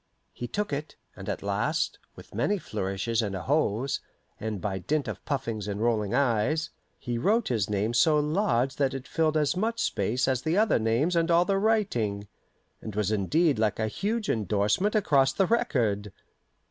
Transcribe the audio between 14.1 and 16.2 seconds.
indorsement across the record.